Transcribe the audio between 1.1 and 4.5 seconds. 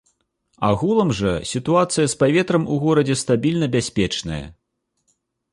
жа сітуацыя з паветрам у горадзе стабільна бяспечная.